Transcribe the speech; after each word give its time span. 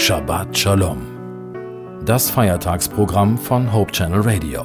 Shabbat 0.00 0.56
Shalom. 0.56 2.04
Das 2.06 2.30
Feiertagsprogramm 2.30 3.36
von 3.36 3.72
Hope 3.72 3.90
Channel 3.90 4.20
Radio. 4.20 4.64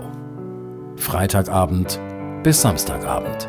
Freitagabend 0.96 2.00
bis 2.44 2.62
Samstagabend. 2.62 3.42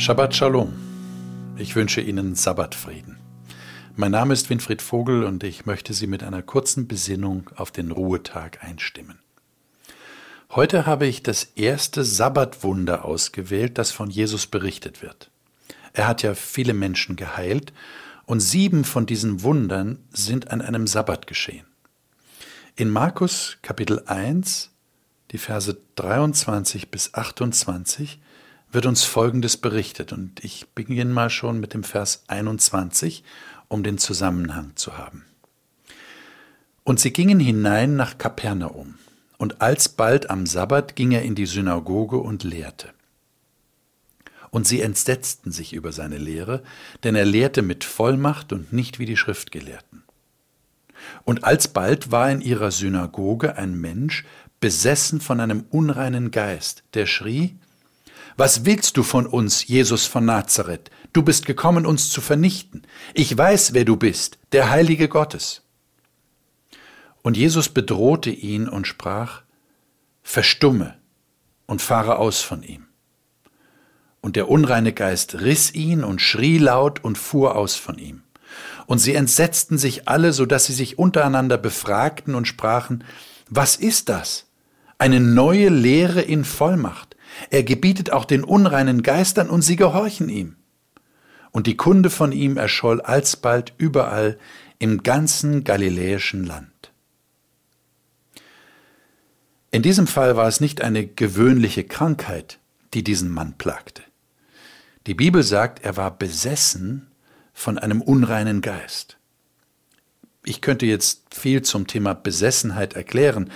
Shabbat 0.00 0.34
Shalom. 0.34 0.72
Ich 1.58 1.76
wünsche 1.76 2.00
Ihnen 2.00 2.34
Sabbatfrieden. 2.34 3.18
Mein 3.94 4.12
Name 4.12 4.32
ist 4.32 4.48
Winfried 4.48 4.80
Vogel 4.80 5.22
und 5.24 5.44
ich 5.44 5.66
möchte 5.66 5.92
Sie 5.92 6.06
mit 6.06 6.22
einer 6.24 6.42
kurzen 6.42 6.88
Besinnung 6.88 7.50
auf 7.56 7.70
den 7.70 7.90
Ruhetag 7.90 8.64
einstimmen. 8.64 9.18
Heute 10.50 10.86
habe 10.86 11.06
ich 11.06 11.22
das 11.22 11.44
erste 11.56 12.04
Sabbatwunder 12.04 13.04
ausgewählt, 13.04 13.78
das 13.78 13.90
von 13.90 14.10
Jesus 14.10 14.46
berichtet 14.46 15.02
wird. 15.02 15.30
Er 15.92 16.06
hat 16.06 16.22
ja 16.22 16.34
viele 16.34 16.72
Menschen 16.72 17.16
geheilt 17.16 17.72
und 18.26 18.40
sieben 18.40 18.84
von 18.84 19.06
diesen 19.06 19.42
Wundern 19.42 19.98
sind 20.10 20.50
an 20.50 20.62
einem 20.62 20.86
Sabbat 20.86 21.26
geschehen. 21.26 21.66
In 22.76 22.90
Markus 22.90 23.58
Kapitel 23.62 24.02
1, 24.06 24.70
die 25.32 25.38
Verse 25.38 25.76
23 25.96 26.90
bis 26.90 27.14
28, 27.14 28.20
wird 28.70 28.86
uns 28.86 29.04
Folgendes 29.04 29.56
berichtet 29.56 30.12
und 30.12 30.44
ich 30.44 30.68
beginne 30.74 31.12
mal 31.12 31.30
schon 31.30 31.58
mit 31.58 31.74
dem 31.74 31.82
Vers 31.82 32.24
21, 32.28 33.24
um 33.68 33.82
den 33.82 33.98
Zusammenhang 33.98 34.72
zu 34.76 34.96
haben. 34.96 35.24
Und 36.84 37.00
sie 37.00 37.12
gingen 37.12 37.40
hinein 37.40 37.96
nach 37.96 38.16
Kapernaum. 38.18 38.94
Und 39.38 39.60
alsbald 39.60 40.30
am 40.30 40.46
Sabbat 40.46 40.96
ging 40.96 41.12
er 41.12 41.22
in 41.22 41.34
die 41.34 41.46
Synagoge 41.46 42.16
und 42.16 42.42
lehrte. 42.44 42.90
Und 44.50 44.66
sie 44.66 44.80
entsetzten 44.80 45.52
sich 45.52 45.72
über 45.72 45.92
seine 45.92 46.18
Lehre, 46.18 46.62
denn 47.04 47.14
er 47.14 47.26
lehrte 47.26 47.62
mit 47.62 47.84
Vollmacht 47.84 48.52
und 48.52 48.72
nicht 48.72 48.98
wie 48.98 49.06
die 49.06 49.16
Schriftgelehrten. 49.16 50.04
Und 51.24 51.44
alsbald 51.44 52.10
war 52.10 52.30
in 52.30 52.40
ihrer 52.40 52.70
Synagoge 52.70 53.56
ein 53.56 53.78
Mensch, 53.78 54.24
besessen 54.60 55.20
von 55.20 55.40
einem 55.40 55.64
unreinen 55.70 56.30
Geist, 56.30 56.84
der 56.94 57.06
schrie, 57.06 57.56
Was 58.36 58.64
willst 58.64 58.96
du 58.96 59.02
von 59.02 59.26
uns, 59.26 59.66
Jesus 59.66 60.06
von 60.06 60.24
Nazareth? 60.24 60.90
Du 61.12 61.22
bist 61.22 61.46
gekommen, 61.46 61.86
uns 61.86 62.10
zu 62.10 62.20
vernichten. 62.20 62.82
Ich 63.14 63.36
weiß, 63.36 63.74
wer 63.74 63.84
du 63.84 63.96
bist, 63.96 64.38
der 64.52 64.70
Heilige 64.70 65.08
Gottes. 65.08 65.65
Und 67.26 67.36
Jesus 67.36 67.68
bedrohte 67.68 68.30
ihn 68.30 68.68
und 68.68 68.86
sprach, 68.86 69.42
Verstumme 70.22 70.94
und 71.66 71.82
fahre 71.82 72.18
aus 72.18 72.40
von 72.40 72.62
ihm. 72.62 72.86
Und 74.20 74.36
der 74.36 74.48
unreine 74.48 74.92
Geist 74.92 75.40
riss 75.40 75.74
ihn 75.74 76.04
und 76.04 76.20
schrie 76.20 76.58
laut 76.58 77.02
und 77.02 77.18
fuhr 77.18 77.56
aus 77.56 77.74
von 77.74 77.98
ihm. 77.98 78.22
Und 78.86 79.00
sie 79.00 79.14
entsetzten 79.14 79.76
sich 79.76 80.06
alle, 80.06 80.32
so 80.32 80.46
dass 80.46 80.66
sie 80.66 80.72
sich 80.72 81.00
untereinander 81.00 81.58
befragten 81.58 82.36
und 82.36 82.46
sprachen, 82.46 83.02
was 83.50 83.74
ist 83.74 84.08
das? 84.08 84.46
Eine 84.96 85.18
neue 85.18 85.68
Lehre 85.68 86.22
in 86.22 86.44
Vollmacht. 86.44 87.16
Er 87.50 87.64
gebietet 87.64 88.12
auch 88.12 88.24
den 88.24 88.44
unreinen 88.44 89.02
Geistern 89.02 89.50
und 89.50 89.62
sie 89.62 89.74
gehorchen 89.74 90.28
ihm. 90.28 90.54
Und 91.50 91.66
die 91.66 91.76
Kunde 91.76 92.08
von 92.08 92.30
ihm 92.30 92.56
erscholl 92.56 93.00
alsbald 93.00 93.72
überall 93.78 94.38
im 94.78 95.02
ganzen 95.02 95.64
galiläischen 95.64 96.44
Land. 96.44 96.75
In 99.70 99.82
diesem 99.82 100.06
Fall 100.06 100.36
war 100.36 100.48
es 100.48 100.60
nicht 100.60 100.80
eine 100.80 101.06
gewöhnliche 101.06 101.84
Krankheit, 101.84 102.58
die 102.94 103.04
diesen 103.04 103.30
Mann 103.30 103.54
plagte. 103.58 104.02
Die 105.06 105.14
Bibel 105.14 105.42
sagt, 105.42 105.84
er 105.84 105.96
war 105.96 106.16
besessen 106.16 107.08
von 107.52 107.78
einem 107.78 108.00
unreinen 108.00 108.60
Geist. 108.60 109.18
Ich 110.44 110.60
könnte 110.60 110.86
jetzt 110.86 111.34
viel 111.34 111.62
zum 111.62 111.86
Thema 111.86 112.14
Besessenheit 112.14 112.94
erklären, 112.94 113.50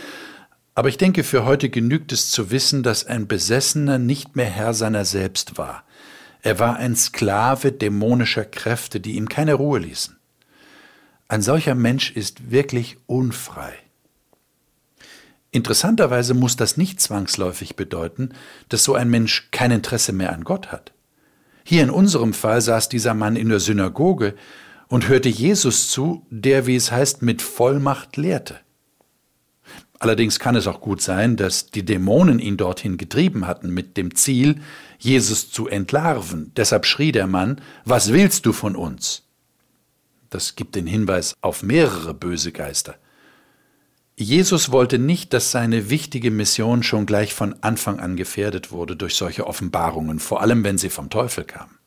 aber 0.75 0.89
ich 0.89 0.97
denke, 0.97 1.25
für 1.25 1.45
heute 1.45 1.69
genügt 1.69 2.13
es 2.13 2.31
zu 2.31 2.51
wissen, 2.51 2.83
dass 2.83 3.05
ein 3.05 3.27
Besessener 3.27 3.99
nicht 3.99 4.37
mehr 4.37 4.47
Herr 4.47 4.75
seiner 4.75 5.05
selbst 5.05 5.59
war. 5.59 5.85
Er 6.43 6.59
war 6.59 6.77
ein 6.77 6.97
Sklave 6.97 7.73
dämonischer 7.73 8.45
Kräfte, 8.45 9.01
die 9.01 9.17
ihm 9.17 9.29
keine 9.29 9.55
Ruhe 9.55 9.79
ließen. 9.79 10.17
Ein 11.29 11.43
solcher 11.43 11.75
Mensch 11.75 12.11
ist 12.13 12.51
wirklich 12.51 12.97
unfrei. 13.07 13.75
Interessanterweise 15.53 16.35
muss 16.35 16.57
das 16.57 16.77
nicht 16.77 17.01
zwangsläufig 17.01 17.75
bedeuten, 17.75 18.31
dass 18.69 18.85
so 18.85 18.95
ein 18.95 19.11
Mensch 19.11 19.49
kein 19.51 19.73
Interesse 19.73 20.13
mehr 20.13 20.33
an 20.33 20.45
Gott 20.45 20.71
hat. 20.71 20.93
Hier 21.65 21.83
in 21.83 21.91
unserem 21.91 22.33
Fall 22.33 22.61
saß 22.61 22.89
dieser 22.89 23.15
Mann 23.15 23.37
in 23.37 23.49
der 23.49 23.61
Synagoge 23.61 24.35
und 24.89 25.09
hörte 25.09 25.29
Jesus 25.29 25.91
zu, 25.91 26.27
der, 26.31 26.67
wie 26.67 26.77
es 26.77 26.93
heißt, 26.93 27.23
mit 27.23 27.43
Vollmacht 27.43 28.17
lehrte. 28.17 28.59
Allerdings 29.99 30.39
kann 30.39 30.57
es 30.57 30.67
auch 30.67 30.81
gut 30.81 31.03
sein, 31.03 31.37
dass 31.37 31.71
die 31.71 31.85
Dämonen 31.85 32.39
ihn 32.39 32.57
dorthin 32.57 32.97
getrieben 32.97 33.47
hatten 33.47 33.71
mit 33.71 33.97
dem 33.97 34.15
Ziel, 34.15 34.61
Jesus 34.99 35.51
zu 35.51 35.69
entlarven. 35.69 36.53
Deshalb 36.57 36.87
schrie 36.87 37.13
der 37.13 37.27
Mann, 37.27 37.61
Was 37.85 38.13
willst 38.13 38.47
du 38.47 38.53
von 38.53 38.77
uns? 38.77 39.25
Das 40.31 40.57
gibt 40.57 40.75
den 40.75 40.87
Hinweis 40.87 41.35
auf 41.43 41.63
mehrere 41.63 42.15
böse 42.15 42.51
Geister. 42.51 42.97
Jesus 44.21 44.71
wollte 44.71 44.99
nicht, 44.99 45.33
dass 45.33 45.51
seine 45.51 45.89
wichtige 45.89 46.31
Mission 46.31 46.83
schon 46.83 47.07
gleich 47.07 47.33
von 47.33 47.57
Anfang 47.63 48.01
an 48.01 48.17
gefährdet 48.17 48.71
wurde 48.71 48.95
durch 48.95 49.15
solche 49.15 49.47
Offenbarungen, 49.47 50.19
vor 50.19 50.43
allem 50.43 50.63
wenn 50.63 50.77
sie 50.77 50.91
vom 50.91 51.09
Teufel 51.09 51.45
kamen. 51.45 51.79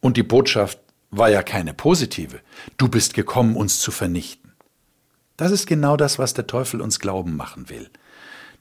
Und 0.00 0.16
die 0.16 0.24
Botschaft 0.24 0.80
war 1.12 1.30
ja 1.30 1.44
keine 1.44 1.74
positive. 1.74 2.40
Du 2.76 2.88
bist 2.88 3.14
gekommen, 3.14 3.54
uns 3.54 3.78
zu 3.78 3.92
vernichten. 3.92 4.52
Das 5.36 5.52
ist 5.52 5.68
genau 5.68 5.96
das, 5.96 6.18
was 6.18 6.34
der 6.34 6.48
Teufel 6.48 6.80
uns 6.80 6.98
glauben 6.98 7.36
machen 7.36 7.68
will. 7.68 7.88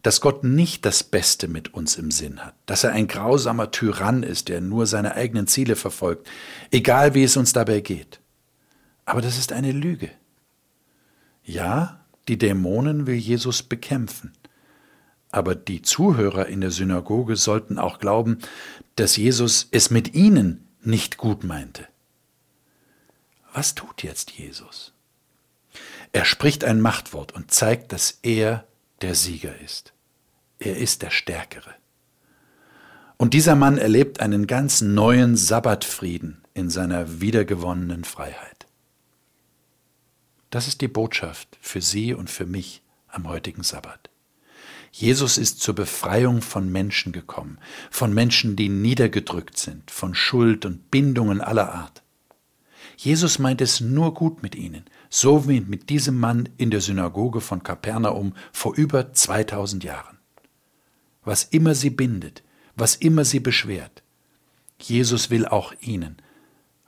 Dass 0.04 0.22
Gott 0.22 0.44
nicht 0.44 0.86
das 0.86 1.02
Beste 1.02 1.48
mit 1.48 1.74
uns 1.74 1.96
im 1.96 2.12
Sinn 2.12 2.46
hat, 2.46 2.54
dass 2.68 2.84
er 2.84 2.92
ein 2.92 3.08
grausamer 3.08 3.72
Tyrann 3.72 4.22
ist, 4.22 4.50
der 4.50 4.62
nur 4.62 4.86
seine 4.86 5.16
eigenen 5.16 5.48
Ziele 5.48 5.76
verfolgt, 5.76 6.28
egal 6.70 7.16
wie 7.16 7.24
es 7.24 7.38
uns 7.38 7.54
dabei 7.54 7.82
geht. 7.82 8.20
Aber 9.04 9.22
das 9.22 9.40
ist 9.40 9.52
eine 9.52 9.72
Lüge. 9.72 10.12
Ja, 11.44 12.02
die 12.28 12.38
Dämonen 12.38 13.08
will 13.08 13.16
Jesus 13.16 13.64
bekämpfen. 13.64 14.34
Aber 15.32 15.56
die 15.56 15.82
Zuhörer 15.82 16.48
in 16.48 16.62
der 16.62 16.72
Synagoge 16.72 17.36
sollten 17.36 17.78
auch 17.78 18.00
glauben, 18.00 18.40
dass 18.96 19.18
Jesus 19.18 19.68
es 19.72 19.90
mit 19.90 20.14
ihnen 20.14 20.68
nicht 20.82 21.18
gut 21.18 21.44
meinte. 21.44 21.88
Was 23.54 23.76
tut 23.76 24.04
jetzt 24.04 24.32
Jesus? 24.32 24.94
Er 26.14 26.26
spricht 26.26 26.64
ein 26.64 26.82
Machtwort 26.82 27.34
und 27.34 27.52
zeigt, 27.52 27.92
dass 27.92 28.20
er 28.22 28.66
der 29.02 29.16
Sieger 29.16 29.60
ist. 29.60 29.94
Er 30.60 30.78
ist 30.78 31.02
der 31.02 31.12
Stärkere. 31.12 31.76
Und 33.18 33.34
dieser 33.34 33.56
Mann 33.56 33.78
erlebt 33.78 34.20
einen 34.20 34.48
ganz 34.48 34.82
neuen 34.82 35.36
Sabbatfrieden 35.36 36.44
in 36.54 36.70
seiner 36.70 37.20
wiedergewonnenen 37.20 38.04
Freiheit. 38.04 38.67
Das 40.58 40.68
ist 40.68 40.82
die 40.82 40.88
Botschaft 40.88 41.56
für 41.62 41.84
Sie 41.84 42.16
und 42.16 42.32
für 42.32 42.48
mich 42.48 42.82
am 43.10 43.28
heutigen 43.28 43.62
Sabbat. 43.62 44.10
Jesus 44.92 45.38
ist 45.38 45.60
zur 45.60 45.76
Befreiung 45.76 46.42
von 46.42 46.72
Menschen 46.72 47.12
gekommen, 47.12 47.60
von 47.92 48.12
Menschen, 48.12 48.56
die 48.56 48.68
niedergedrückt 48.68 49.60
sind, 49.60 49.92
von 49.92 50.16
Schuld 50.16 50.66
und 50.66 50.90
Bindungen 50.90 51.42
aller 51.42 51.76
Art. 51.76 52.02
Jesus 52.96 53.38
meint 53.38 53.62
es 53.62 53.82
nur 53.82 54.16
gut 54.16 54.42
mit 54.42 54.56
ihnen, 54.56 54.86
so 55.12 55.48
wie 55.48 55.62
mit 55.62 55.92
diesem 55.92 56.20
Mann 56.20 56.50
in 56.58 56.72
der 56.72 56.82
Synagoge 56.82 57.40
von 57.40 57.62
Kapernaum 57.62 58.34
vor 58.52 58.74
über 58.74 59.14
2000 59.14 59.84
Jahren. 59.84 60.18
Was 61.24 61.44
immer 61.44 61.76
sie 61.76 61.92
bindet, 61.92 62.42
was 62.76 62.96
immer 62.96 63.26
sie 63.26 63.42
beschwert, 63.42 64.02
Jesus 64.82 65.30
will 65.30 65.46
auch 65.46 65.72
ihnen 65.82 66.18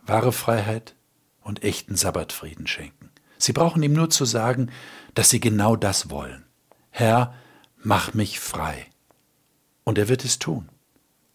wahre 0.02 0.32
Freiheit 0.32 0.96
und 1.44 1.62
echten 1.62 1.96
Sabbatfrieden 1.96 2.66
schenken. 2.66 3.09
Sie 3.40 3.54
brauchen 3.54 3.82
ihm 3.82 3.94
nur 3.94 4.12
zu 4.12 4.26
sagen, 4.26 4.70
dass 5.16 5.30
sie 5.30 5.40
genau 5.40 5.76
das 5.76 6.12
wollen. 6.12 6.46
Herr, 6.92 7.34
mach 7.78 8.14
mich 8.14 8.40
frei. 8.40 8.86
Und 9.86 9.98
er 9.98 10.10
wird 10.10 10.24
es 10.26 10.38
tun, 10.38 10.70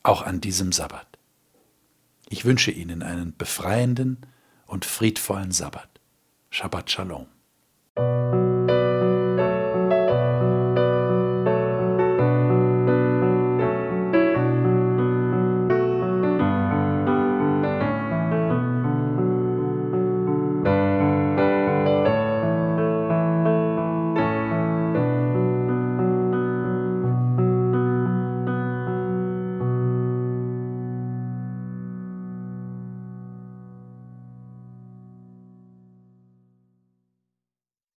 auch 0.04 0.22
an 0.22 0.40
diesem 0.40 0.70
Sabbat. 0.70 1.08
Ich 2.28 2.44
wünsche 2.44 2.70
Ihnen 2.70 3.02
einen 3.02 3.36
befreienden 3.36 4.26
und 4.66 4.84
friedvollen 4.84 5.50
Sabbat. 5.50 5.88
Shabbat 6.50 6.90
Shalom. 6.90 7.26